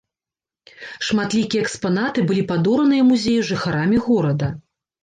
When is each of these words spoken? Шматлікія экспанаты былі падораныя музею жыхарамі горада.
Шматлікія 1.09 1.65
экспанаты 1.67 2.19
былі 2.33 2.43
падораныя 2.53 3.03
музею 3.15 3.41
жыхарамі 3.53 3.97
горада. 4.09 4.53